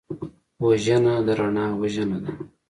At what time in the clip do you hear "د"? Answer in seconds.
1.25-1.27